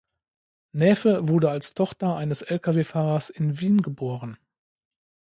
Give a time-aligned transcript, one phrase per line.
[0.71, 4.39] Naefe wurde als Tochter eines Lkw-Fahrers in Wien geboren.